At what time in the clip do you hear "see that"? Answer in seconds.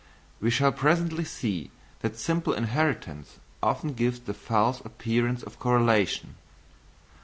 1.25-2.17